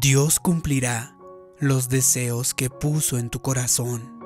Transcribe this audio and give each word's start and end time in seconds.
Dios 0.00 0.38
cumplirá 0.38 1.16
los 1.58 1.88
deseos 1.88 2.54
que 2.54 2.70
puso 2.70 3.18
en 3.18 3.30
tu 3.30 3.42
corazón. 3.42 4.20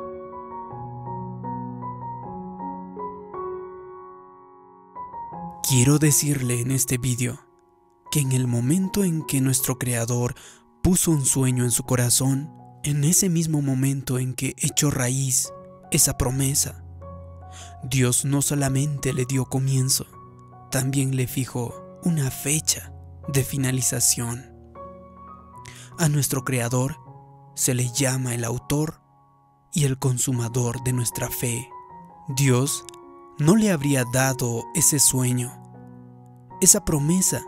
Quiero 5.66 5.98
decirle 5.98 6.60
en 6.60 6.72
este 6.72 6.98
vídeo 6.98 7.40
que 8.10 8.20
en 8.20 8.32
el 8.32 8.46
momento 8.46 9.02
en 9.02 9.22
que 9.24 9.40
nuestro 9.40 9.78
Creador 9.78 10.34
puso 10.82 11.10
un 11.10 11.24
sueño 11.24 11.64
en 11.64 11.70
su 11.70 11.84
corazón, 11.84 12.52
en 12.84 13.02
ese 13.04 13.30
mismo 13.30 13.62
momento 13.62 14.18
en 14.18 14.34
que 14.34 14.54
echó 14.58 14.90
raíz 14.90 15.54
esa 15.90 16.18
promesa, 16.18 16.84
Dios 17.82 18.26
no 18.26 18.42
solamente 18.42 19.14
le 19.14 19.24
dio 19.24 19.46
comienzo, 19.46 20.04
también 20.70 21.16
le 21.16 21.26
fijó 21.26 21.98
una 22.04 22.30
fecha 22.30 22.92
de 23.28 23.42
finalización. 23.42 24.51
A 25.98 26.08
nuestro 26.08 26.44
Creador 26.44 26.96
se 27.54 27.74
le 27.74 27.90
llama 27.92 28.34
el 28.34 28.44
autor 28.44 29.02
y 29.72 29.84
el 29.84 29.98
consumador 29.98 30.82
de 30.82 30.92
nuestra 30.92 31.28
fe. 31.28 31.68
Dios 32.28 32.84
no 33.38 33.56
le 33.56 33.70
habría 33.70 34.04
dado 34.12 34.64
ese 34.74 34.98
sueño. 34.98 35.52
Esa 36.60 36.84
promesa 36.84 37.42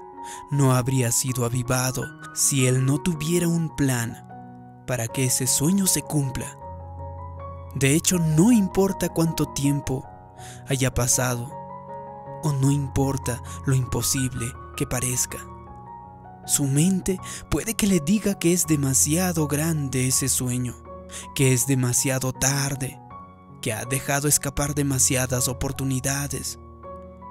no 0.51 0.75
habría 0.75 1.11
sido 1.11 1.45
avivado 1.45 2.05
si 2.35 2.67
Él 2.67 2.85
no 2.85 2.99
tuviera 2.99 3.49
un 3.49 3.75
plan 3.75 4.29
para 4.87 5.09
que 5.09 5.25
ese 5.25 5.47
sueño 5.47 5.87
se 5.87 6.03
cumpla. 6.03 6.59
De 7.75 7.95
hecho, 7.95 8.19
no 8.19 8.53
importa 8.53 9.09
cuánto 9.09 9.47
tiempo 9.47 10.07
haya 10.69 10.93
pasado, 10.93 11.51
o 12.43 12.53
no 12.53 12.71
importa 12.71 13.43
lo 13.65 13.75
imposible 13.75 14.47
que 14.77 14.87
parezca. 14.87 15.39
Su 16.47 16.65
mente 16.65 17.19
puede 17.49 17.75
que 17.75 17.87
le 17.87 18.01
diga 18.01 18.39
que 18.39 18.53
es 18.53 18.67
demasiado 18.67 19.49
grande 19.49 20.07
ese 20.07 20.29
sueño, 20.29 20.77
que 21.35 21.53
es 21.53 21.67
demasiado 21.67 22.33
tarde, 22.33 23.01
que 23.63 23.73
ha 23.73 23.85
dejado 23.85 24.29
escapar 24.29 24.75
demasiadas 24.75 25.49
oportunidades, 25.49 26.59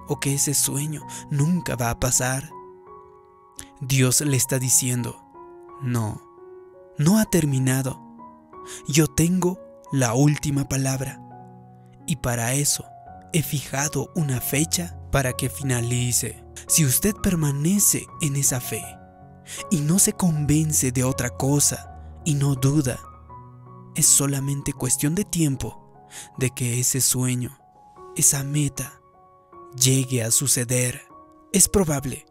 o 0.08 0.19
que 0.19 0.34
ese 0.34 0.53
sueño 0.53 1.02
nunca 1.30 1.75
va 1.75 1.91
a 1.91 2.00
pasar. 2.00 2.50
Dios 3.81 4.22
le 4.22 4.36
está 4.36 4.59
diciendo, 4.59 5.23
no, 5.81 6.22
no 6.97 7.19
ha 7.19 7.25
terminado. 7.25 8.02
Yo 8.88 9.08
tengo 9.08 9.59
la 9.91 10.14
última 10.14 10.67
palabra. 10.67 11.19
Y 12.08 12.17
para 12.17 12.53
eso 12.53 12.86
he 13.31 13.44
fijado 13.44 14.11
una 14.16 14.41
fecha 14.41 14.97
para 15.11 15.34
que 15.34 15.50
finalice. 15.50 16.44
Si 16.67 16.86
usted 16.86 17.14
permanece 17.16 18.08
en 18.22 18.36
esa 18.36 18.59
fe, 18.59 18.84
y 19.72 19.81
no 19.81 19.99
se 19.99 20.13
convence 20.13 20.91
de 20.91 21.03
otra 21.03 21.30
cosa 21.31 22.22
y 22.25 22.36
no 22.36 22.55
duda. 22.55 22.99
Es 23.95 24.08
solamente 24.08 24.73
cuestión 24.73 25.16
de 25.16 25.23
tiempo 25.23 26.08
de 26.38 26.50
que 26.50 26.80
ese 26.80 27.02
sueño, 27.02 27.58
esa 28.16 28.44
meta, 28.44 29.02
llegue 29.75 30.23
a 30.23 30.31
suceder. 30.31 31.02
Es 31.52 31.67
probable 31.67 32.25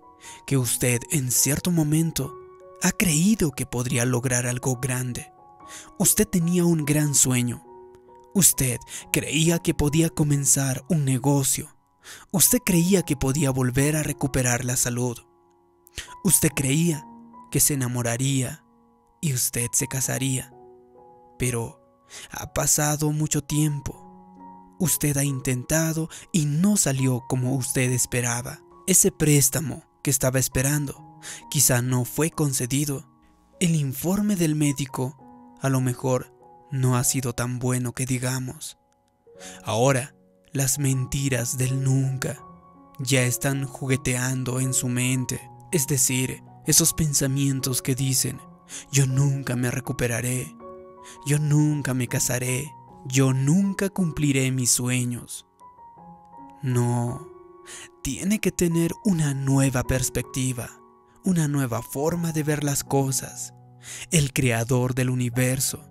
que 0.47 0.57
usted 0.57 1.01
en 1.11 1.31
cierto 1.31 1.71
momento 1.71 2.35
ha 2.83 2.93
creído 2.93 3.53
que 3.53 3.67
podría 3.67 4.05
lograr 4.05 4.47
algo 4.47 4.77
grande. 4.77 5.33
Usted 5.99 6.27
tenía 6.27 6.65
un 6.65 6.85
gran 6.85 7.15
sueño. 7.15 7.65
Usted 8.35 8.79
creía 9.13 9.59
que 9.59 9.75
podía 9.75 10.09
comenzar 10.09 10.85
un 10.89 11.05
negocio. 11.05 11.77
Usted 12.33 12.59
creía 12.65 13.03
que 13.03 13.17
podía 13.17 13.51
volver 13.51 13.95
a 13.97 14.03
recuperar 14.03 14.65
la 14.65 14.77
salud. 14.77 15.19
Usted 16.25 16.51
creía 16.55 17.07
que 17.51 17.61
se 17.61 17.75
enamoraría 17.75 18.65
y 19.21 19.35
usted 19.35 19.69
se 19.73 19.87
casaría. 19.87 20.53
Pero 21.39 21.81
ha 22.31 22.53
pasado 22.53 23.13
mucho 23.13 23.43
tiempo. 23.43 23.99
Usted 24.79 25.17
ha 25.17 25.25
intentado 25.25 26.09
y 26.33 26.47
no 26.47 26.77
salió 26.77 27.25
como 27.29 27.55
usted 27.55 27.91
esperaba. 27.93 28.61
Ese 28.87 29.13
préstamo 29.13 29.85
que 30.03 30.11
estaba 30.11 30.39
esperando 30.39 31.21
quizá 31.51 31.83
no 31.83 32.05
fue 32.05 32.31
concedido. 32.31 33.09
El 33.61 33.77
informe 33.77 34.37
del 34.37 34.57
médico 34.57 35.17
a 35.61 35.69
lo 35.69 35.81
mejor 35.81 36.35
no 36.71 36.97
ha 36.97 37.05
sido 37.05 37.33
tan 37.33 37.59
bueno 37.59 37.93
que 37.93 38.07
digamos. 38.07 38.79
Ahora, 39.65 40.15
las 40.53 40.79
mentiras 40.79 41.57
del 41.57 41.85
nunca 41.85 42.39
ya 42.99 43.23
están 43.23 43.65
jugueteando 43.65 44.61
en 44.61 44.75
su 44.75 44.89
mente. 44.89 45.52
Es 45.73 45.87
decir, 45.87 46.43
esos 46.67 46.93
pensamientos 46.93 47.81
que 47.81 47.95
dicen, 47.95 48.39
yo 48.91 49.07
nunca 49.07 49.57
me 49.57 49.71
recuperaré, 49.71 50.55
yo 51.27 51.39
nunca 51.39 51.95
me 51.95 52.09
casaré, 52.09 52.71
yo 53.07 53.33
nunca 53.33 53.89
cumpliré 53.89 54.51
mis 54.53 54.71
sueños. 54.71 55.47
No, 56.63 57.27
tiene 58.03 58.39
que 58.39 58.53
tener 58.53 58.93
una 59.05 59.33
nueva 59.33 59.83
perspectiva, 59.83 60.71
una 61.25 61.49
nueva 61.49 61.83
forma 61.83 62.33
de 62.33 62.43
ver 62.43 62.65
las 62.65 62.85
cosas. 62.85 63.55
El 64.11 64.33
creador 64.33 64.95
del 64.95 65.11
universo 65.11 65.89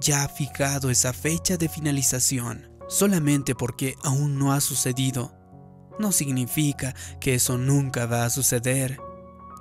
ya 0.00 0.24
ha 0.24 0.28
fijado 0.28 0.90
esa 0.90 1.12
fecha 1.12 1.56
de 1.56 1.68
finalización. 1.68 2.68
Solamente 2.88 3.54
porque 3.54 3.94
aún 4.02 4.38
no 4.38 4.52
ha 4.52 4.60
sucedido, 4.60 5.32
no 6.00 6.10
significa 6.10 6.94
que 7.20 7.34
eso 7.34 7.56
nunca 7.56 8.06
va 8.06 8.24
a 8.24 8.30
suceder. 8.30 8.98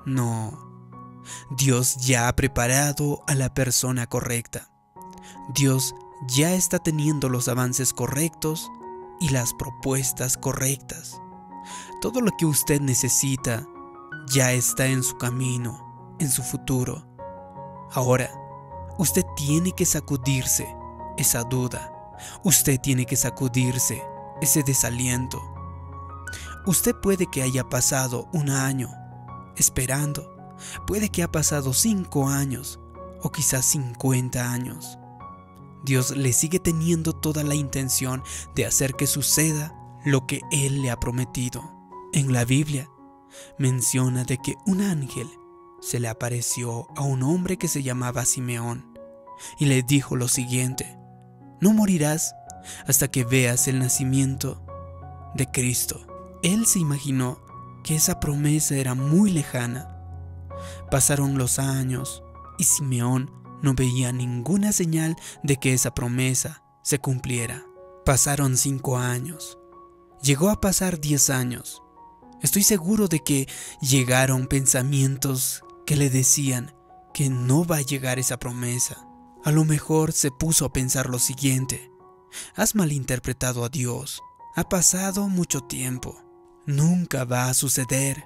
No. 0.06 0.70
Dios 1.52 1.98
ya 1.98 2.28
ha 2.28 2.36
preparado 2.36 3.24
a 3.28 3.36
la 3.36 3.54
persona 3.54 4.08
correcta. 4.08 4.70
Dios 5.54 5.94
ya 6.28 6.54
está 6.54 6.80
teniendo 6.80 7.30
los 7.30 7.48
avances 7.48 7.94
correctos 7.94 8.70
y 9.20 9.30
las 9.30 9.54
propuestas 9.54 10.38
correctas. 10.38 11.22
Todo 12.02 12.22
lo 12.22 12.32
que 12.38 12.46
usted 12.46 12.82
necesita 12.82 13.66
ya 14.28 14.52
está 14.52 14.88
en 14.88 15.04
su 15.04 15.18
camino, 15.18 16.16
en 16.20 16.30
su 16.30 16.44
futuro. 16.44 17.06
Ahora, 17.92 18.30
usted 18.98 19.24
tiene 19.36 19.72
que 19.74 19.86
sacudirse 19.86 20.68
esa 21.18 21.44
duda. 21.44 21.92
Usted 22.44 22.80
tiene 22.80 23.06
que 23.06 23.16
sacudirse 23.16 24.04
ese 24.42 24.64
desaliento. 24.64 25.42
Usted 26.66 26.96
puede 27.02 27.28
que 27.28 27.42
haya 27.42 27.64
pasado 27.64 28.30
un 28.34 28.50
año, 28.50 28.90
esperando. 29.60 30.36
Puede 30.88 31.10
que 31.10 31.24
ha 31.24 31.32
pasado 31.32 31.74
cinco 31.74 32.28
años 32.28 32.80
o 33.22 33.32
quizás 33.32 33.66
50 33.66 34.52
años. 34.52 34.98
Dios 35.84 36.16
le 36.16 36.34
sigue 36.34 36.60
teniendo 36.60 37.14
toda 37.14 37.44
la 37.44 37.56
intención 37.56 38.24
de 38.56 38.66
hacer 38.66 38.96
que 38.96 39.08
suceda 39.08 39.74
lo 40.06 40.28
que 40.28 40.42
Él 40.52 40.82
le 40.82 40.92
ha 40.92 41.00
prometido. 41.00 41.74
En 42.14 42.34
la 42.34 42.44
Biblia 42.44 42.90
menciona 43.58 44.24
de 44.24 44.38
que 44.38 44.56
un 44.66 44.82
ángel 44.82 45.30
se 45.82 46.00
le 46.00 46.10
apareció 46.10 46.88
a 46.98 47.04
un 47.04 47.24
hombre 47.24 47.58
que 47.58 47.68
se 47.68 47.84
llamaba 47.84 48.26
Simeón 48.26 48.98
y 49.58 49.66
le 49.66 49.84
dijo 49.84 50.16
lo 50.16 50.28
siguiente, 50.28 50.98
no 51.62 51.74
morirás 51.74 52.36
hasta 52.88 53.10
que 53.10 53.24
veas 53.24 53.68
el 53.68 53.80
nacimiento 53.80 54.62
de 55.36 55.50
Cristo. 55.50 56.06
Él 56.44 56.66
se 56.66 56.80
imaginó 56.80 57.40
que 57.90 57.96
esa 57.96 58.20
promesa 58.20 58.76
era 58.76 58.94
muy 58.94 59.32
lejana. 59.32 59.90
Pasaron 60.92 61.40
los 61.40 61.58
años 61.58 62.22
y 62.60 62.66
Simeón 62.66 63.32
no 63.64 63.74
veía 63.74 64.12
ninguna 64.12 64.74
señal 64.74 65.16
de 65.42 65.58
que 65.58 65.74
esa 65.74 65.96
promesa 65.96 66.62
se 66.84 67.00
cumpliera. 67.00 67.66
Pasaron 68.06 68.58
cinco 68.58 69.00
años. 69.00 69.58
Llegó 70.22 70.52
a 70.52 70.62
pasar 70.62 71.00
diez 71.00 71.32
años. 71.32 71.82
Estoy 72.44 72.62
seguro 72.62 73.08
de 73.08 73.22
que 73.24 73.50
llegaron 73.82 74.46
pensamientos 74.46 75.64
que 75.88 75.96
le 75.96 76.12
decían 76.12 76.76
que 77.12 77.32
no 77.32 77.66
va 77.66 77.78
a 77.78 77.82
llegar 77.82 78.20
esa 78.20 78.38
promesa. 78.38 79.08
A 79.44 79.52
lo 79.52 79.66
mejor 79.66 80.12
se 80.12 80.30
puso 80.30 80.66
a 80.66 80.74
pensar 80.74 81.10
lo 81.10 81.18
siguiente. 81.18 81.92
Has 82.56 82.76
malinterpretado 82.76 83.66
a 83.66 83.70
Dios. 83.70 84.22
Ha 84.56 84.70
pasado 84.70 85.28
mucho 85.28 85.62
tiempo 85.62 86.29
nunca 86.70 87.26
va 87.26 87.50
a 87.50 87.54
suceder. 87.56 88.24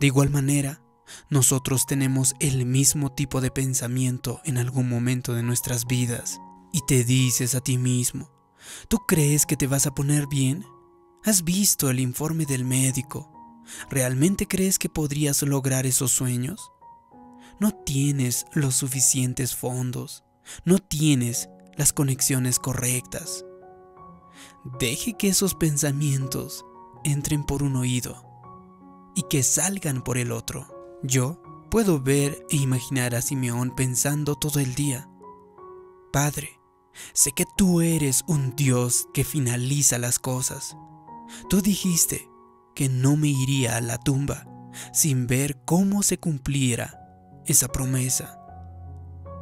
De 0.00 0.08
igual 0.08 0.28
manera, 0.28 0.82
nosotros 1.28 1.86
tenemos 1.86 2.34
el 2.40 2.66
mismo 2.66 3.12
tipo 3.12 3.40
de 3.40 3.50
pensamiento 3.50 4.40
en 4.44 4.58
algún 4.58 4.88
momento 4.88 5.34
de 5.34 5.44
nuestras 5.44 5.86
vidas 5.86 6.40
y 6.72 6.80
te 6.86 7.04
dices 7.04 7.54
a 7.54 7.60
ti 7.60 7.78
mismo, 7.78 8.30
¿tú 8.88 8.98
crees 9.06 9.46
que 9.46 9.56
te 9.56 9.68
vas 9.68 9.86
a 9.86 9.94
poner 9.94 10.26
bien? 10.26 10.64
¿Has 11.24 11.44
visto 11.44 11.90
el 11.90 12.00
informe 12.00 12.44
del 12.44 12.64
médico? 12.64 13.30
¿Realmente 13.88 14.46
crees 14.48 14.78
que 14.78 14.88
podrías 14.88 15.42
lograr 15.42 15.86
esos 15.86 16.10
sueños? 16.10 16.72
No 17.60 17.70
tienes 17.72 18.46
los 18.52 18.74
suficientes 18.74 19.54
fondos, 19.54 20.24
no 20.64 20.78
tienes 20.78 21.48
las 21.76 21.92
conexiones 21.92 22.58
correctas. 22.58 23.44
Deje 24.80 25.16
que 25.16 25.28
esos 25.28 25.54
pensamientos 25.54 26.64
entren 27.04 27.44
por 27.44 27.62
un 27.62 27.76
oído 27.76 28.24
y 29.14 29.22
que 29.22 29.42
salgan 29.42 30.02
por 30.02 30.18
el 30.18 30.32
otro. 30.32 30.98
Yo 31.02 31.40
Puedo 31.70 32.00
ver 32.00 32.44
e 32.50 32.56
imaginar 32.56 33.14
a 33.14 33.22
Simeón 33.22 33.70
pensando 33.70 34.34
todo 34.34 34.58
el 34.58 34.74
día, 34.74 35.08
Padre, 36.12 36.58
sé 37.12 37.30
que 37.30 37.44
tú 37.56 37.80
eres 37.80 38.24
un 38.26 38.56
Dios 38.56 39.06
que 39.14 39.22
finaliza 39.22 39.96
las 39.96 40.18
cosas. 40.18 40.76
Tú 41.48 41.62
dijiste 41.62 42.28
que 42.74 42.88
no 42.88 43.16
me 43.16 43.28
iría 43.28 43.76
a 43.76 43.80
la 43.80 43.98
tumba 43.98 44.48
sin 44.92 45.28
ver 45.28 45.62
cómo 45.64 46.02
se 46.02 46.18
cumpliera 46.18 46.98
esa 47.46 47.68
promesa. 47.68 48.36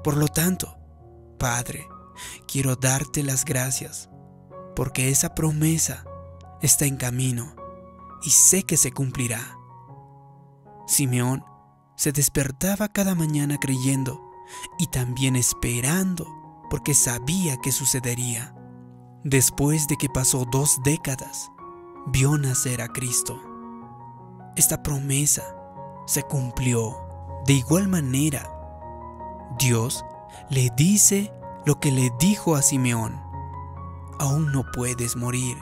Por 0.05 0.19
lo 0.19 0.29
tanto, 0.29 0.77
Padre, 1.39 1.89
quiero 2.47 2.77
darte 2.77 3.23
las 3.23 3.47
gracias 3.47 4.11
porque 4.77 5.09
esa 5.09 5.35
promesa 5.35 6.05
está 6.63 6.85
en 6.87 6.97
camino 6.97 7.55
y 8.23 8.31
sé 8.31 8.63
que 8.63 8.77
se 8.77 8.93
cumplirá. 8.93 9.57
Simeón 10.87 11.45
se 11.97 12.13
despertaba 12.13 12.89
cada 12.89 13.15
mañana 13.15 13.59
creyendo 13.59 14.21
y 14.79 14.87
también 14.87 15.37
esperando 15.37 16.27
porque 16.71 16.95
sabía 16.95 17.57
que 17.59 17.73
sucedería. 17.73 18.55
Después 19.25 19.89
de 19.89 19.97
que 19.97 20.09
pasó 20.09 20.47
dos 20.51 20.81
décadas, 20.85 21.51
vio 22.07 22.39
nacer 22.39 22.81
a 22.81 22.89
Cristo. 22.89 23.41
Esta 24.57 24.83
promesa 24.83 25.45
se 26.07 26.23
cumplió. 26.23 26.97
De 27.47 27.55
igual 27.55 27.89
manera, 27.89 28.51
Dios 29.59 30.05
le 30.51 30.71
dice 30.77 31.33
lo 31.67 31.81
que 31.81 31.91
le 31.91 32.11
dijo 32.19 32.55
a 32.55 32.63
Simeón. 32.63 33.21
Aún 34.19 34.53
no 34.53 34.65
puedes 34.73 35.17
morir. 35.17 35.57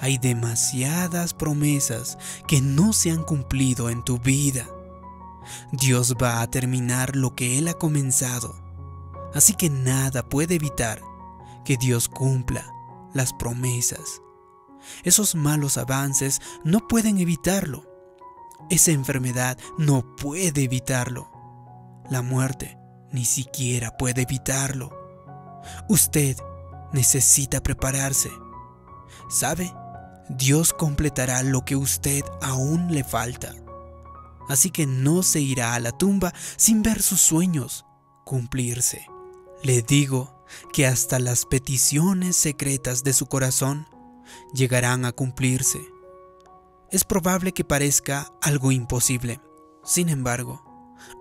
Hay 0.00 0.18
demasiadas 0.18 1.34
promesas 1.34 2.18
que 2.46 2.60
no 2.60 2.92
se 2.92 3.10
han 3.10 3.24
cumplido 3.24 3.90
en 3.90 4.04
tu 4.04 4.18
vida. 4.18 4.66
Dios 5.72 6.14
va 6.22 6.40
a 6.40 6.50
terminar 6.50 7.16
lo 7.16 7.34
que 7.34 7.58
Él 7.58 7.68
ha 7.68 7.74
comenzado. 7.74 8.54
Así 9.34 9.54
que 9.54 9.70
nada 9.70 10.28
puede 10.28 10.54
evitar 10.54 11.02
que 11.64 11.76
Dios 11.76 12.08
cumpla 12.08 12.64
las 13.12 13.32
promesas. 13.32 14.22
Esos 15.04 15.34
malos 15.34 15.76
avances 15.76 16.40
no 16.64 16.86
pueden 16.86 17.18
evitarlo. 17.18 17.84
Esa 18.70 18.92
enfermedad 18.92 19.58
no 19.78 20.16
puede 20.16 20.64
evitarlo. 20.64 21.30
La 22.10 22.22
muerte 22.22 22.78
ni 23.12 23.24
siquiera 23.24 23.96
puede 23.96 24.22
evitarlo. 24.22 24.90
Usted 25.88 26.36
necesita 26.92 27.62
prepararse. 27.62 28.30
¿Sabe? 29.28 29.72
Dios 30.28 30.72
completará 30.72 31.42
lo 31.42 31.64
que 31.64 31.76
usted 31.76 32.22
aún 32.42 32.92
le 32.92 33.04
falta. 33.04 33.54
Así 34.48 34.70
que 34.70 34.86
no 34.86 35.22
se 35.22 35.40
irá 35.40 35.74
a 35.74 35.80
la 35.80 35.92
tumba 35.92 36.32
sin 36.56 36.82
ver 36.82 37.02
sus 37.02 37.20
sueños 37.20 37.84
cumplirse. 38.24 39.06
Le 39.62 39.82
digo 39.82 40.44
que 40.72 40.86
hasta 40.86 41.18
las 41.18 41.46
peticiones 41.46 42.36
secretas 42.36 43.04
de 43.04 43.12
su 43.12 43.26
corazón 43.26 43.86
llegarán 44.52 45.04
a 45.04 45.12
cumplirse. 45.12 45.80
Es 46.90 47.04
probable 47.04 47.52
que 47.52 47.64
parezca 47.64 48.32
algo 48.40 48.72
imposible. 48.72 49.40
Sin 49.84 50.08
embargo, 50.08 50.62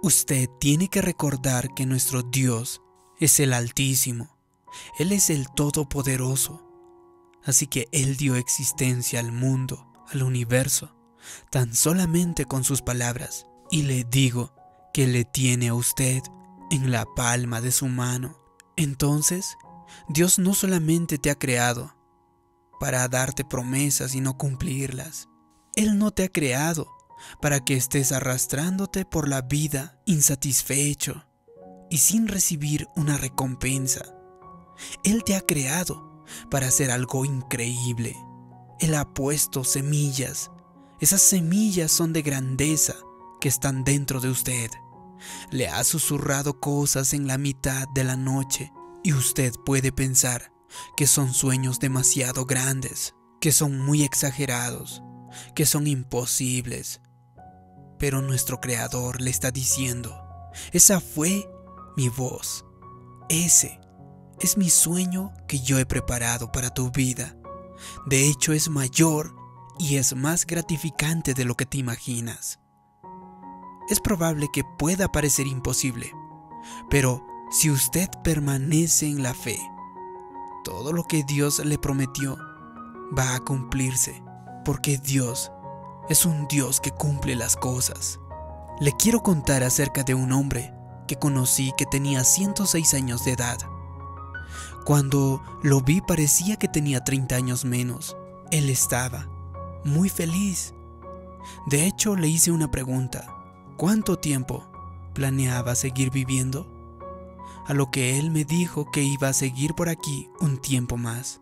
usted 0.01 0.49
tiene 0.59 0.89
que 0.89 1.01
recordar 1.01 1.73
que 1.73 1.85
nuestro 1.85 2.23
Dios 2.23 2.81
es 3.19 3.39
el 3.39 3.53
Altísimo. 3.53 4.37
Él 4.99 5.11
es 5.11 5.29
el 5.29 5.47
Todopoderoso. 5.49 6.66
Así 7.47 7.65
que 7.65 7.87
Él 7.93 8.17
dio 8.17 8.35
existencia 8.35 9.21
al 9.21 9.31
mundo, 9.31 9.91
al 10.11 10.21
universo, 10.21 10.93
tan 11.49 11.73
solamente 11.73 12.45
con 12.45 12.65
sus 12.65 12.81
palabras. 12.81 13.47
Y 13.71 13.83
le 13.83 14.03
digo 14.03 14.53
que 14.93 15.07
le 15.07 15.23
tiene 15.23 15.69
a 15.69 15.73
usted 15.73 16.21
en 16.69 16.91
la 16.91 17.05
palma 17.15 17.61
de 17.61 17.71
su 17.71 17.87
mano. 17.87 18.37
Entonces, 18.75 19.57
Dios 20.09 20.39
no 20.39 20.53
solamente 20.53 21.17
te 21.17 21.31
ha 21.31 21.35
creado 21.35 21.95
para 22.81 23.07
darte 23.07 23.45
promesas 23.45 24.13
y 24.13 24.19
no 24.19 24.37
cumplirlas. 24.37 25.29
Él 25.75 25.97
no 25.97 26.11
te 26.11 26.25
ha 26.25 26.29
creado 26.29 26.87
para 27.41 27.61
que 27.63 27.75
estés 27.75 28.11
arrastrándote 28.11 29.05
por 29.05 29.29
la 29.29 29.41
vida 29.41 30.01
insatisfecho 30.05 31.25
y 31.89 31.99
sin 31.99 32.27
recibir 32.27 32.87
una 32.97 33.17
recompensa. 33.17 34.03
Él 35.05 35.23
te 35.23 35.35
ha 35.35 35.41
creado 35.41 36.16
para 36.49 36.67
hacer 36.67 36.91
algo 36.91 37.25
increíble. 37.25 38.15
Él 38.79 38.95
ha 38.95 39.13
puesto 39.13 39.63
semillas. 39.63 40.51
Esas 40.99 41.21
semillas 41.21 41.91
son 41.91 42.13
de 42.13 42.21
grandeza 42.21 42.95
que 43.39 43.49
están 43.49 43.83
dentro 43.83 44.19
de 44.19 44.29
usted. 44.29 44.69
Le 45.51 45.67
ha 45.67 45.83
susurrado 45.83 46.59
cosas 46.59 47.13
en 47.13 47.27
la 47.27 47.37
mitad 47.37 47.87
de 47.93 48.03
la 48.03 48.15
noche 48.15 48.71
y 49.03 49.13
usted 49.13 49.53
puede 49.65 49.91
pensar 49.91 50.51
que 50.95 51.07
son 51.07 51.33
sueños 51.33 51.79
demasiado 51.79 52.45
grandes, 52.45 53.15
que 53.39 53.51
son 53.51 53.79
muy 53.79 54.03
exagerados, 54.03 55.01
que 55.55 55.65
son 55.65 55.87
imposibles. 55.87 57.01
Pero 57.99 58.21
nuestro 58.21 58.59
Creador 58.59 59.21
le 59.21 59.31
está 59.31 59.51
diciendo, 59.51 60.15
esa 60.71 60.99
fue 60.99 61.49
mi 61.95 62.09
voz, 62.09 62.65
ese 63.29 63.79
es 64.39 64.57
mi 64.57 64.69
sueño 64.69 65.31
que 65.47 65.59
yo 65.59 65.79
he 65.79 65.85
preparado 65.85 66.51
para 66.51 66.73
tu 66.73 66.91
vida. 66.91 67.35
De 68.05 68.27
hecho 68.27 68.53
es 68.53 68.69
mayor 68.69 69.35
y 69.79 69.97
es 69.97 70.15
más 70.15 70.45
gratificante 70.45 71.33
de 71.33 71.45
lo 71.45 71.55
que 71.55 71.65
te 71.65 71.77
imaginas 71.77 72.59
es 73.87 73.99
probable 73.99 74.49
que 74.51 74.63
pueda 74.63 75.07
parecer 75.07 75.47
imposible, 75.47 76.11
pero 76.89 77.25
si 77.49 77.71
usted 77.71 78.09
permanece 78.23 79.07
en 79.07 79.23
la 79.23 79.33
fe, 79.33 79.57
todo 80.63 80.91
lo 80.91 81.05
que 81.05 81.23
Dios 81.23 81.63
le 81.63 81.77
prometió 81.77 82.37
va 83.17 83.35
a 83.35 83.39
cumplirse, 83.39 84.21
porque 84.65 84.97
Dios 84.97 85.51
es 86.09 86.25
un 86.25 86.47
Dios 86.47 86.81
que 86.81 86.91
cumple 86.91 87.35
las 87.35 87.55
cosas. 87.55 88.19
Le 88.79 88.91
quiero 88.91 89.23
contar 89.23 89.63
acerca 89.63 90.03
de 90.03 90.13
un 90.13 90.33
hombre 90.33 90.73
que 91.07 91.15
conocí 91.15 91.71
que 91.77 91.85
tenía 91.85 92.25
106 92.25 92.93
años 92.93 93.23
de 93.23 93.31
edad. 93.31 93.57
Cuando 94.85 95.41
lo 95.63 95.81
vi 95.81 96.01
parecía 96.01 96.55
que 96.57 96.67
tenía 96.67 97.03
30 97.03 97.35
años 97.35 97.65
menos. 97.65 98.15
Él 98.51 98.69
estaba 98.69 99.27
muy 99.83 100.09
feliz. 100.09 100.73
De 101.67 101.85
hecho, 101.85 102.15
le 102.15 102.27
hice 102.27 102.51
una 102.51 102.71
pregunta. 102.71 103.33
¿Cuánto 103.77 104.17
tiempo 104.17 104.69
planeaba 105.13 105.75
seguir 105.75 106.11
viviendo? 106.11 106.67
A 107.67 107.73
lo 107.73 107.91
que 107.91 108.17
él 108.17 108.31
me 108.31 108.45
dijo 108.45 108.89
que 108.91 109.03
iba 109.03 109.27
a 109.27 109.33
seguir 109.33 109.73
por 109.73 109.89
aquí 109.89 110.29
un 110.39 110.57
tiempo 110.57 110.95
más, 110.95 111.41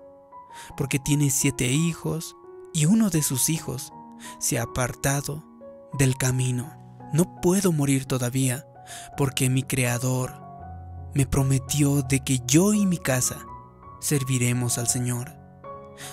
porque 0.76 0.98
tiene 0.98 1.30
siete 1.30 1.68
hijos 1.68 2.36
y 2.74 2.86
uno 2.86 3.10
de 3.10 3.22
sus 3.22 3.50
hijos 3.50 3.94
se 4.40 4.58
ha 4.58 4.64
apartado 4.64 5.44
del 5.94 6.18
camino. 6.18 6.74
No 7.14 7.40
puedo 7.42 7.72
morir 7.72 8.06
todavía, 8.06 8.66
porque 9.18 9.50
mi 9.50 9.64
Creador 9.64 10.45
me 11.16 11.26
prometió 11.26 12.04
de 12.04 12.24
que 12.24 12.42
yo 12.46 12.74
y 12.74 12.86
mi 12.86 12.98
casa 12.98 13.48
serviremos 14.00 14.78
al 14.78 14.88
Señor. 14.88 15.34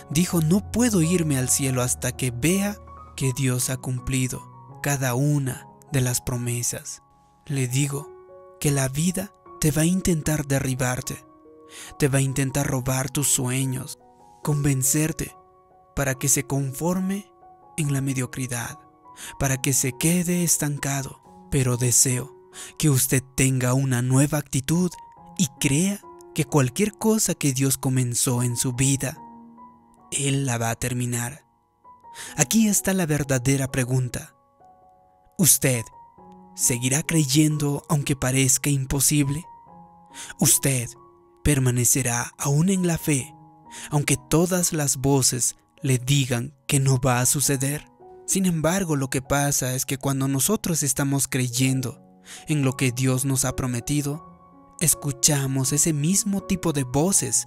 Dijo, 0.09 0.41
no 0.41 0.71
puedo 0.71 1.03
irme 1.03 1.37
al 1.37 1.49
cielo 1.49 1.83
hasta 1.83 2.13
que 2.13 2.31
vea 2.31 2.79
que 3.17 3.33
Dios 3.37 3.69
ha 3.69 3.77
cumplido 3.77 4.81
cada 4.81 5.15
una 5.15 5.67
de 5.91 6.01
las 6.01 6.21
promesas. 6.21 7.03
Le 7.47 7.67
digo 7.67 8.11
que 8.61 8.71
la 8.71 8.89
vida 8.89 9.35
te 9.61 9.73
va 9.73 9.83
a 9.83 9.87
intentar 9.87 10.47
derribarte, 10.47 11.25
te 11.99 12.07
va 12.07 12.19
a 12.19 12.23
intentar 12.23 12.67
robar 12.67 13.11
tus 13.11 13.29
sueños, 13.29 13.99
convencerte 14.45 15.37
para 15.97 16.15
que 16.15 16.29
se 16.29 16.47
conforme 16.47 17.31
en 17.77 17.93
la 17.93 18.01
mediocridad, 18.01 18.79
para 19.41 19.61
que 19.61 19.73
se 19.73 19.93
quede 19.99 20.45
estancado. 20.45 21.21
Pero 21.51 21.77
deseo 21.77 22.42
que 22.79 22.91
usted 22.91 23.23
tenga 23.37 23.75
una 23.75 24.03
nueva 24.03 24.39
actitud 24.39 24.91
y 25.39 25.49
crea 25.61 26.01
que 26.35 26.45
cualquier 26.45 26.93
cosa 26.93 27.35
que 27.35 27.53
Dios 27.53 27.79
comenzó 27.79 28.43
en 28.43 28.57
su 28.57 28.73
vida, 28.73 29.19
Él 30.11 30.47
la 30.47 30.59
va 30.59 30.71
a 30.71 30.77
terminar. 30.77 31.45
Aquí 32.37 32.69
está 32.69 32.95
la 32.95 33.07
verdadera 33.07 33.71
pregunta. 33.71 34.35
¿Usted 35.39 35.83
seguirá 36.55 37.03
creyendo 37.03 37.85
aunque 37.89 38.17
parezca 38.17 38.71
imposible? 38.71 39.45
¿Usted 40.39 40.89
permanecerá 41.43 42.33
aún 42.39 42.69
en 42.69 42.87
la 42.87 42.99
fe 42.99 43.35
aunque 43.91 44.19
todas 44.29 44.75
las 44.75 44.99
voces 44.99 45.57
le 45.81 45.97
digan 45.97 46.55
que 46.67 46.79
no 46.79 47.01
va 47.01 47.21
a 47.21 47.27
suceder? 47.27 47.87
Sin 48.27 48.47
embargo, 48.47 48.97
lo 48.97 49.09
que 49.09 49.23
pasa 49.23 49.75
es 49.75 49.85
que 49.85 49.99
cuando 49.99 50.29
nosotros 50.29 50.83
estamos 50.83 51.27
creyendo 51.27 52.01
en 52.49 52.63
lo 52.63 52.77
que 52.77 52.93
Dios 52.93 53.25
nos 53.25 53.45
ha 53.45 53.57
prometido, 53.57 54.77
escuchamos 54.81 55.73
ese 55.73 55.93
mismo 55.93 56.43
tipo 56.43 56.73
de 56.73 56.85
voces, 56.85 57.47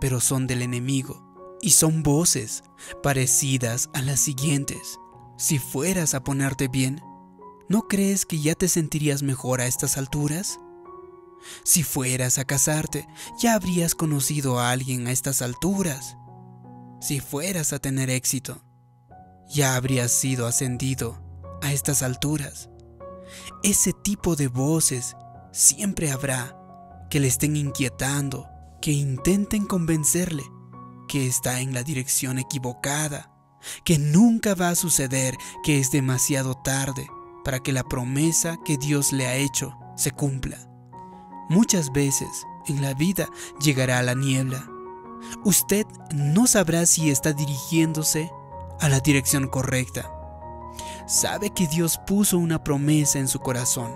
pero 0.00 0.20
son 0.20 0.46
del 0.46 0.62
enemigo, 0.62 1.58
y 1.60 1.70
son 1.70 2.02
voces 2.02 2.64
parecidas 3.02 3.88
a 3.94 4.02
las 4.02 4.20
siguientes. 4.20 4.98
Si 5.38 5.58
fueras 5.58 6.14
a 6.14 6.22
ponerte 6.24 6.68
bien, 6.68 7.00
¿no 7.68 7.88
crees 7.88 8.26
que 8.26 8.40
ya 8.40 8.54
te 8.54 8.68
sentirías 8.68 9.22
mejor 9.22 9.60
a 9.60 9.66
estas 9.66 9.96
alturas? 9.96 10.58
Si 11.64 11.82
fueras 11.82 12.38
a 12.38 12.44
casarte, 12.44 13.06
ya 13.38 13.54
habrías 13.54 13.94
conocido 13.94 14.58
a 14.58 14.70
alguien 14.70 15.06
a 15.06 15.12
estas 15.12 15.42
alturas. 15.42 16.16
Si 17.00 17.20
fueras 17.20 17.72
a 17.72 17.78
tener 17.78 18.10
éxito, 18.10 18.62
ya 19.48 19.76
habrías 19.76 20.12
sido 20.12 20.46
ascendido 20.46 21.20
a 21.62 21.72
estas 21.72 22.02
alturas. 22.02 22.70
Ese 23.62 23.92
tipo 23.92 24.36
de 24.36 24.48
voces 24.48 25.16
siempre 25.52 26.10
habrá 26.10 26.56
que 27.10 27.20
le 27.20 27.28
estén 27.28 27.56
inquietando, 27.56 28.48
que 28.80 28.92
intenten 28.92 29.66
convencerle 29.66 30.44
que 31.08 31.26
está 31.26 31.60
en 31.60 31.74
la 31.74 31.82
dirección 31.82 32.38
equivocada, 32.38 33.30
que 33.84 33.98
nunca 33.98 34.54
va 34.54 34.70
a 34.70 34.74
suceder, 34.74 35.36
que 35.62 35.78
es 35.78 35.90
demasiado 35.90 36.54
tarde 36.54 37.06
para 37.44 37.60
que 37.60 37.72
la 37.72 37.84
promesa 37.84 38.58
que 38.64 38.78
Dios 38.78 39.12
le 39.12 39.26
ha 39.26 39.36
hecho 39.36 39.76
se 39.94 40.10
cumpla. 40.10 40.56
Muchas 41.50 41.92
veces 41.92 42.28
en 42.66 42.80
la 42.80 42.94
vida 42.94 43.28
llegará 43.60 44.02
la 44.02 44.14
niebla. 44.14 44.66
Usted 45.44 45.86
no 46.14 46.46
sabrá 46.46 46.86
si 46.86 47.10
está 47.10 47.32
dirigiéndose 47.32 48.30
a 48.80 48.88
la 48.88 49.00
dirección 49.00 49.48
correcta. 49.48 50.10
Sabe 51.12 51.50
que 51.50 51.66
Dios 51.66 52.00
puso 52.06 52.38
una 52.38 52.64
promesa 52.64 53.18
en 53.18 53.28
su 53.28 53.38
corazón, 53.38 53.94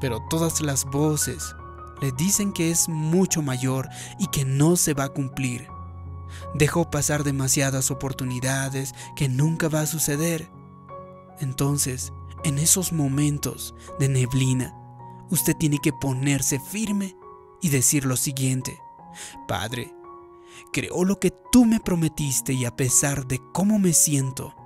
pero 0.00 0.18
todas 0.28 0.60
las 0.60 0.84
voces 0.84 1.54
le 2.02 2.10
dicen 2.10 2.52
que 2.52 2.72
es 2.72 2.88
mucho 2.88 3.42
mayor 3.42 3.88
y 4.18 4.26
que 4.26 4.44
no 4.44 4.74
se 4.74 4.92
va 4.92 5.04
a 5.04 5.08
cumplir. 5.10 5.68
Dejó 6.52 6.90
pasar 6.90 7.22
demasiadas 7.22 7.92
oportunidades 7.92 8.92
que 9.14 9.28
nunca 9.28 9.68
va 9.68 9.82
a 9.82 9.86
suceder. 9.86 10.50
Entonces, 11.38 12.12
en 12.42 12.58
esos 12.58 12.92
momentos 12.92 13.76
de 14.00 14.08
neblina, 14.08 14.74
usted 15.30 15.54
tiene 15.56 15.78
que 15.78 15.92
ponerse 15.92 16.58
firme 16.58 17.16
y 17.62 17.68
decir 17.68 18.04
lo 18.04 18.16
siguiente. 18.16 18.76
Padre, 19.46 19.94
creo 20.72 21.04
lo 21.04 21.20
que 21.20 21.32
tú 21.52 21.66
me 21.66 21.78
prometiste 21.78 22.52
y 22.52 22.64
a 22.64 22.74
pesar 22.74 23.28
de 23.28 23.40
cómo 23.52 23.78
me 23.78 23.92
siento, 23.92 24.56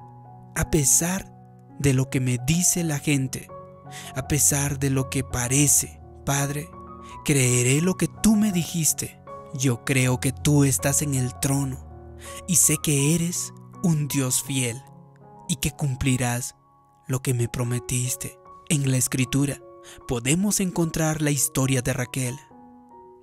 a 0.56 0.70
pesar 0.70 1.39
de 1.80 1.94
lo 1.94 2.10
que 2.10 2.20
me 2.20 2.38
dice 2.46 2.84
la 2.84 2.99
gente, 2.99 3.49
a 4.14 4.28
pesar 4.28 4.78
de 4.78 4.90
lo 4.90 5.10
que 5.10 5.25
parece, 5.25 6.00
Padre, 6.25 6.68
creeré 7.25 7.80
lo 7.80 7.96
que 7.96 8.06
tú 8.22 8.37
me 8.37 8.52
dijiste. 8.52 9.18
Yo 9.54 9.84
creo 9.84 10.20
que 10.20 10.30
tú 10.30 10.64
estás 10.64 11.02
en 11.02 11.14
el 11.14 11.32
trono 11.40 12.14
y 12.46 12.56
sé 12.56 12.76
que 12.82 13.14
eres 13.14 13.52
un 13.82 14.06
Dios 14.06 14.42
fiel 14.42 14.80
y 15.49 15.56
que 15.56 15.72
cumplirás 15.72 16.54
lo 17.08 17.20
que 17.20 17.34
me 17.34 17.49
prometiste. 17.49 18.38
En 18.68 18.88
la 18.90 18.99
escritura 18.99 19.58
podemos 20.06 20.60
encontrar 20.60 21.22
la 21.22 21.30
historia 21.30 21.82
de 21.82 21.94
Raquel. 21.94 22.37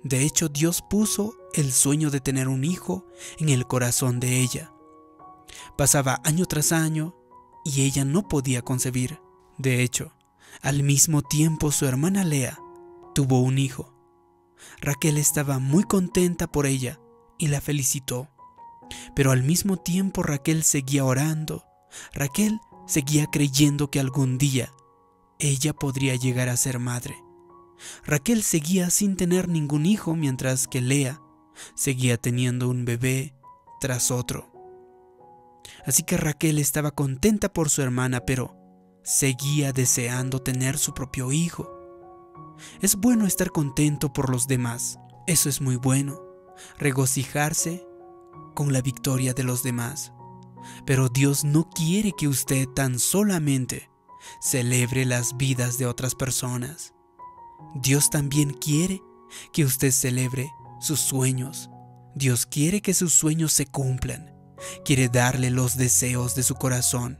De 0.02 0.22
hecho, 0.22 0.48
Dios 0.48 0.82
puso 0.82 1.34
el 1.54 1.72
sueño 1.72 2.10
de 2.10 2.20
tener 2.20 2.48
un 2.48 2.64
hijo 2.64 3.06
en 3.38 3.48
el 3.48 3.66
corazón 3.66 4.20
de 4.20 4.40
ella. 4.40 4.72
Pasaba 5.76 6.20
año 6.24 6.44
tras 6.44 6.72
año 6.72 7.17
y 7.64 7.82
ella 7.82 8.04
no 8.04 8.28
podía 8.28 8.62
concebir. 8.62 9.20
De 9.58 9.82
hecho, 9.82 10.12
al 10.62 10.82
mismo 10.82 11.22
tiempo 11.22 11.70
su 11.70 11.86
hermana 11.86 12.24
Lea 12.24 12.58
tuvo 13.14 13.40
un 13.40 13.58
hijo. 13.58 13.94
Raquel 14.80 15.18
estaba 15.18 15.58
muy 15.58 15.84
contenta 15.84 16.46
por 16.50 16.66
ella 16.66 17.00
y 17.38 17.48
la 17.48 17.60
felicitó. 17.60 18.28
Pero 19.14 19.32
al 19.32 19.42
mismo 19.42 19.76
tiempo 19.76 20.22
Raquel 20.22 20.62
seguía 20.62 21.04
orando. 21.04 21.64
Raquel 22.12 22.60
seguía 22.86 23.26
creyendo 23.26 23.90
que 23.90 24.00
algún 24.00 24.38
día 24.38 24.72
ella 25.38 25.72
podría 25.72 26.16
llegar 26.16 26.48
a 26.48 26.56
ser 26.56 26.78
madre. 26.78 27.16
Raquel 28.04 28.42
seguía 28.42 28.90
sin 28.90 29.16
tener 29.16 29.48
ningún 29.48 29.86
hijo 29.86 30.16
mientras 30.16 30.66
que 30.66 30.80
Lea 30.80 31.20
seguía 31.74 32.16
teniendo 32.16 32.68
un 32.68 32.84
bebé 32.84 33.34
tras 33.80 34.10
otro. 34.10 34.57
Así 35.84 36.02
que 36.02 36.16
Raquel 36.16 36.58
estaba 36.58 36.90
contenta 36.90 37.52
por 37.52 37.70
su 37.70 37.82
hermana, 37.82 38.20
pero 38.20 38.56
seguía 39.02 39.72
deseando 39.72 40.40
tener 40.40 40.78
su 40.78 40.94
propio 40.94 41.32
hijo. 41.32 41.74
Es 42.80 42.96
bueno 42.96 43.26
estar 43.26 43.50
contento 43.50 44.12
por 44.12 44.30
los 44.30 44.46
demás, 44.46 44.98
eso 45.26 45.48
es 45.48 45.60
muy 45.60 45.76
bueno, 45.76 46.20
regocijarse 46.78 47.86
con 48.54 48.72
la 48.72 48.82
victoria 48.82 49.34
de 49.34 49.44
los 49.44 49.62
demás. 49.62 50.12
Pero 50.84 51.08
Dios 51.08 51.44
no 51.44 51.70
quiere 51.70 52.12
que 52.16 52.28
usted 52.28 52.68
tan 52.68 52.98
solamente 52.98 53.88
celebre 54.40 55.04
las 55.04 55.36
vidas 55.36 55.78
de 55.78 55.86
otras 55.86 56.14
personas. 56.14 56.92
Dios 57.74 58.10
también 58.10 58.52
quiere 58.52 59.02
que 59.52 59.64
usted 59.64 59.90
celebre 59.92 60.50
sus 60.80 61.00
sueños. 61.00 61.70
Dios 62.14 62.46
quiere 62.46 62.82
que 62.82 62.94
sus 62.94 63.12
sueños 63.12 63.52
se 63.52 63.66
cumplan. 63.66 64.37
Quiere 64.84 65.08
darle 65.08 65.50
los 65.50 65.76
deseos 65.76 66.34
de 66.34 66.42
su 66.42 66.54
corazón. 66.54 67.18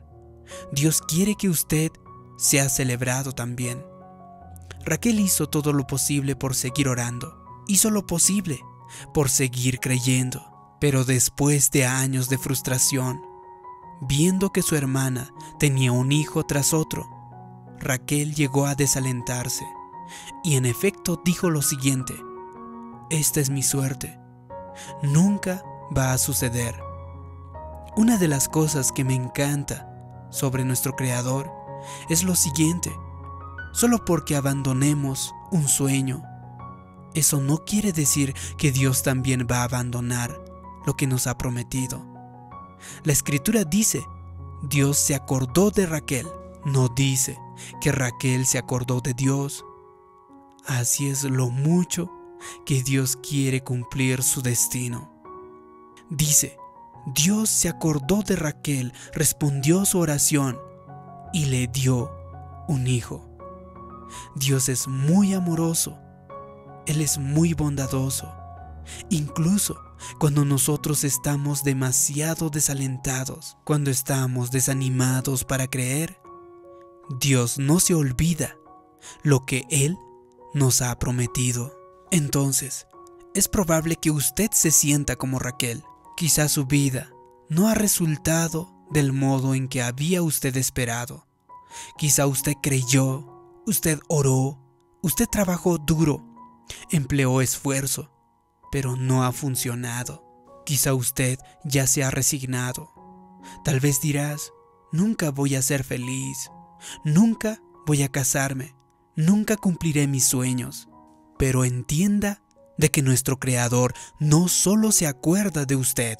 Dios 0.72 1.02
quiere 1.02 1.34
que 1.34 1.48
usted 1.48 1.90
sea 2.36 2.68
celebrado 2.68 3.32
también. 3.32 3.84
Raquel 4.84 5.20
hizo 5.20 5.48
todo 5.48 5.72
lo 5.72 5.86
posible 5.86 6.36
por 6.36 6.54
seguir 6.54 6.88
orando. 6.88 7.44
Hizo 7.66 7.90
lo 7.90 8.06
posible 8.06 8.60
por 9.12 9.28
seguir 9.28 9.80
creyendo. 9.80 10.44
Pero 10.80 11.04
después 11.04 11.70
de 11.70 11.86
años 11.86 12.28
de 12.28 12.38
frustración, 12.38 13.20
viendo 14.00 14.50
que 14.50 14.62
su 14.62 14.76
hermana 14.76 15.32
tenía 15.58 15.90
un 15.92 16.12
hijo 16.12 16.44
tras 16.44 16.72
otro, 16.72 17.08
Raquel 17.80 18.34
llegó 18.34 18.66
a 18.66 18.74
desalentarse 18.74 19.66
y 20.44 20.56
en 20.56 20.66
efecto 20.66 21.20
dijo 21.24 21.50
lo 21.50 21.62
siguiente, 21.62 22.14
esta 23.10 23.40
es 23.40 23.50
mi 23.50 23.62
suerte, 23.62 24.18
nunca 25.02 25.62
va 25.96 26.12
a 26.12 26.18
suceder. 26.18 26.87
Una 27.98 28.16
de 28.16 28.28
las 28.28 28.48
cosas 28.48 28.92
que 28.92 29.02
me 29.02 29.16
encanta 29.16 29.90
sobre 30.30 30.64
nuestro 30.64 30.94
Creador 30.94 31.50
es 32.08 32.22
lo 32.22 32.36
siguiente, 32.36 32.92
solo 33.72 34.04
porque 34.04 34.36
abandonemos 34.36 35.34
un 35.50 35.66
sueño, 35.66 36.22
eso 37.14 37.40
no 37.40 37.64
quiere 37.64 37.92
decir 37.92 38.36
que 38.56 38.70
Dios 38.70 39.02
también 39.02 39.48
va 39.50 39.62
a 39.62 39.64
abandonar 39.64 40.40
lo 40.86 40.94
que 40.94 41.08
nos 41.08 41.26
ha 41.26 41.36
prometido. 41.36 42.06
La 43.02 43.12
escritura 43.12 43.64
dice, 43.64 44.06
Dios 44.62 44.96
se 44.96 45.16
acordó 45.16 45.72
de 45.72 45.86
Raquel, 45.86 46.28
no 46.64 46.86
dice 46.86 47.36
que 47.80 47.90
Raquel 47.90 48.46
se 48.46 48.58
acordó 48.58 49.00
de 49.00 49.12
Dios. 49.14 49.64
Así 50.66 51.08
es 51.08 51.24
lo 51.24 51.50
mucho 51.50 52.12
que 52.64 52.84
Dios 52.84 53.16
quiere 53.16 53.64
cumplir 53.64 54.22
su 54.22 54.40
destino. 54.40 55.10
Dice, 56.10 56.57
Dios 57.14 57.48
se 57.48 57.68
acordó 57.68 58.22
de 58.22 58.36
Raquel, 58.36 58.92
respondió 59.12 59.84
su 59.84 59.98
oración 59.98 60.58
y 61.32 61.46
le 61.46 61.66
dio 61.66 62.10
un 62.68 62.86
hijo. 62.86 63.24
Dios 64.34 64.68
es 64.68 64.88
muy 64.88 65.34
amoroso, 65.34 65.98
Él 66.86 67.00
es 67.00 67.18
muy 67.18 67.54
bondadoso. 67.54 68.32
Incluso 69.10 69.78
cuando 70.18 70.44
nosotros 70.44 71.04
estamos 71.04 71.62
demasiado 71.62 72.50
desalentados, 72.50 73.56
cuando 73.64 73.90
estamos 73.90 74.50
desanimados 74.50 75.44
para 75.44 75.66
creer, 75.66 76.18
Dios 77.20 77.58
no 77.58 77.80
se 77.80 77.94
olvida 77.94 78.56
lo 79.22 79.44
que 79.44 79.64
Él 79.70 79.96
nos 80.54 80.82
ha 80.82 80.98
prometido. 80.98 81.74
Entonces, 82.10 82.86
es 83.34 83.48
probable 83.48 83.96
que 83.96 84.10
usted 84.10 84.50
se 84.52 84.70
sienta 84.70 85.16
como 85.16 85.38
Raquel. 85.38 85.84
Quizá 86.18 86.48
su 86.48 86.66
vida 86.66 87.12
no 87.48 87.68
ha 87.68 87.74
resultado 87.74 88.74
del 88.90 89.12
modo 89.12 89.54
en 89.54 89.68
que 89.68 89.82
había 89.82 90.20
usted 90.20 90.56
esperado. 90.56 91.28
Quizá 91.96 92.26
usted 92.26 92.54
creyó, 92.60 93.60
usted 93.66 94.00
oró, 94.08 94.58
usted 95.00 95.28
trabajó 95.28 95.78
duro, 95.78 96.26
empleó 96.90 97.40
esfuerzo, 97.40 98.10
pero 98.72 98.96
no 98.96 99.22
ha 99.22 99.30
funcionado. 99.30 100.24
Quizá 100.66 100.92
usted 100.92 101.38
ya 101.62 101.86
se 101.86 102.02
ha 102.02 102.10
resignado. 102.10 102.90
Tal 103.62 103.78
vez 103.78 104.00
dirás, 104.00 104.50
nunca 104.90 105.30
voy 105.30 105.54
a 105.54 105.62
ser 105.62 105.84
feliz, 105.84 106.50
nunca 107.04 107.62
voy 107.86 108.02
a 108.02 108.08
casarme, 108.08 108.74
nunca 109.14 109.56
cumpliré 109.56 110.08
mis 110.08 110.24
sueños. 110.24 110.88
Pero 111.38 111.64
entienda 111.64 112.42
de 112.78 112.90
que 112.90 113.02
nuestro 113.02 113.38
Creador 113.38 113.92
no 114.18 114.48
solo 114.48 114.92
se 114.92 115.06
acuerda 115.06 115.66
de 115.66 115.76
usted, 115.76 116.16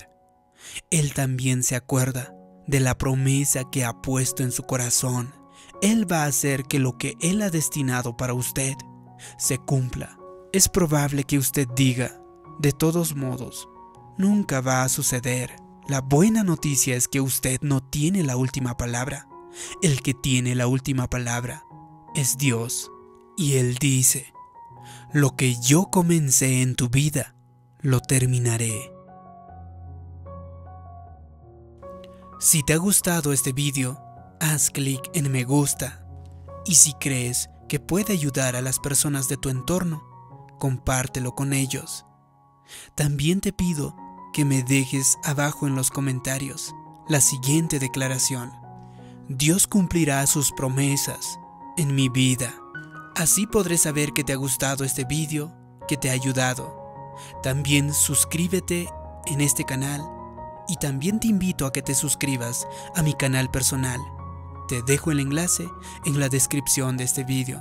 Él 0.91 1.15
también 1.15 1.63
se 1.63 1.77
acuerda 1.77 2.35
de 2.67 2.81
la 2.81 2.99
promesa 2.99 3.63
que 3.71 3.85
ha 3.85 3.95
puesto 4.03 4.43
en 4.43 4.53
su 4.53 4.65
corazón. 4.65 5.35
Él 5.81 6.11
va 6.11 6.25
a 6.25 6.27
hacer 6.27 6.65
que 6.65 6.79
lo 6.79 6.99
que 6.99 7.15
Él 7.21 7.41
ha 7.41 7.51
destinado 7.51 8.17
para 8.17 8.35
usted 8.35 8.75
se 9.39 9.59
cumpla. 9.59 10.19
Es 10.53 10.69
probable 10.69 11.25
que 11.25 11.39
usted 11.39 11.67
diga, 11.75 12.21
de 12.59 12.73
todos 12.73 13.15
modos, 13.15 13.69
nunca 14.19 14.61
va 14.61 14.83
a 14.83 14.89
suceder. 14.89 15.57
La 15.89 16.01
buena 16.01 16.43
noticia 16.43 16.97
es 16.97 17.09
que 17.09 17.21
usted 17.21 17.61
no 17.63 17.83
tiene 17.83 18.23
la 18.23 18.37
última 18.37 18.77
palabra. 18.77 19.27
el 19.83 20.03
que 20.03 20.15
tiene 20.15 20.55
la 20.55 20.67
última 20.67 21.09
palabra 21.09 21.65
es 22.15 22.37
Dios. 22.37 22.91
Y 23.37 23.55
Él 23.55 23.77
dice, 23.77 24.33
lo 25.13 25.37
que 25.37 25.57
yo 25.61 25.87
comencé 25.91 26.61
en 26.63 26.75
tu 26.75 26.89
vida, 26.89 27.35
lo 27.81 28.01
terminaré. 28.01 28.93
Si 32.41 32.63
te 32.63 32.75
ha 32.75 32.77
gustado 32.77 33.33
este 33.33 33.53
vídeo, 33.53 34.01
haz 34.41 34.71
clic 34.71 35.01
en 35.15 35.31
me 35.33 35.45
gusta. 35.45 36.05
Y 36.67 36.75
si 36.75 36.93
crees 36.95 37.49
que 37.69 37.81
puede 37.81 38.13
ayudar 38.13 38.55
a 38.55 38.63
las 38.63 38.79
personas 38.79 39.29
de 39.29 39.37
tu 39.37 39.49
entorno, 39.49 40.03
compártelo 40.59 41.35
con 41.35 41.53
ellos. 41.53 42.05
También 42.95 43.41
te 43.41 43.53
pido 43.53 43.97
que 44.33 44.45
me 44.45 44.63
dejes 44.63 45.19
abajo 45.25 45.67
en 45.67 45.75
los 45.75 45.91
comentarios 45.91 46.75
la 47.09 47.23
siguiente 47.23 47.79
declaración. 47.79 48.53
Dios 49.29 49.67
cumplirá 49.67 50.27
sus 50.27 50.53
promesas 50.53 51.41
en 51.79 51.95
mi 51.95 52.09
vida. 52.09 52.55
Así 53.19 53.49
podré 53.49 53.79
saber 53.79 54.13
que 54.13 54.23
te 54.23 54.33
ha 54.33 54.37
gustado 54.37 54.85
este 54.85 55.05
vídeo, 55.05 55.53
que 55.89 55.97
te 55.97 56.09
ha 56.09 56.13
ayudado. 56.13 56.73
También 57.43 57.93
suscríbete 57.93 58.89
en 59.27 59.41
este 59.41 59.65
canal 59.65 60.01
y 60.69 60.77
también 60.77 61.19
te 61.19 61.27
invito 61.27 61.67
a 61.67 61.73
que 61.73 61.83
te 61.83 61.97
suscribas 61.97 62.69
a 62.95 63.03
mi 63.03 63.15
canal 63.15 63.51
personal. 63.51 63.99
Te 64.69 64.83
dejo 64.83 65.11
el 65.11 65.19
enlace 65.19 65.69
en 66.05 66.21
la 66.21 66.29
descripción 66.29 66.97
de 66.97 67.03
este 67.03 67.25
vídeo. 67.25 67.61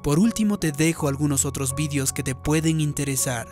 Por 0.00 0.20
último 0.20 0.60
te 0.60 0.70
dejo 0.70 1.08
algunos 1.08 1.44
otros 1.44 1.74
vídeos 1.74 2.12
que 2.12 2.22
te 2.22 2.36
pueden 2.36 2.80
interesar. 2.80 3.48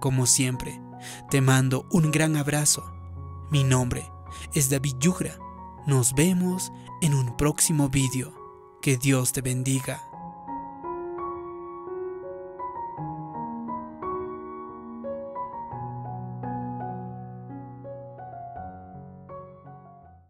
Como 0.00 0.24
siempre, 0.24 0.80
te 1.28 1.42
mando 1.42 1.86
un 1.90 2.10
gran 2.10 2.38
abrazo. 2.38 2.90
Mi 3.50 3.64
nombre 3.64 4.10
es 4.54 4.70
David 4.70 4.94
Yugra. 4.98 5.36
Nos 5.86 6.14
vemos 6.14 6.72
en 7.02 7.12
un 7.12 7.36
próximo 7.36 7.90
vídeo. 7.90 8.32
Que 8.80 8.96
Dios 8.96 9.32
te 9.32 9.42
bendiga. 9.42 10.13